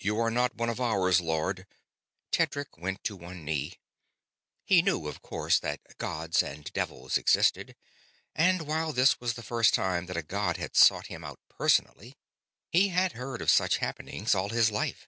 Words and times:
"You 0.00 0.18
are 0.18 0.32
not 0.32 0.56
one 0.56 0.68
of 0.68 0.80
ours, 0.80 1.20
Lord." 1.20 1.64
Tedric 2.32 2.76
went 2.76 3.04
to 3.04 3.14
one 3.14 3.44
knee. 3.44 3.78
He 4.64 4.82
knew, 4.82 5.06
of 5.06 5.22
course, 5.22 5.60
that 5.60 5.96
gods 5.96 6.42
and 6.42 6.72
devils 6.72 7.16
existed; 7.16 7.76
and, 8.34 8.62
while 8.66 8.92
this 8.92 9.20
was 9.20 9.34
the 9.34 9.44
first 9.44 9.72
time 9.72 10.06
that 10.06 10.16
a 10.16 10.24
god 10.24 10.56
had 10.56 10.74
sought 10.74 11.06
him 11.06 11.22
out 11.22 11.38
personally, 11.48 12.16
he 12.68 12.88
had 12.88 13.12
heard 13.12 13.40
of 13.40 13.48
such 13.48 13.76
happenings 13.76 14.34
all 14.34 14.48
his 14.48 14.72
life. 14.72 15.06